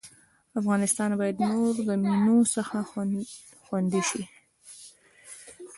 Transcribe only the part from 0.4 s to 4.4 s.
افغانستان بايد نور د مينو څخه خوندي سي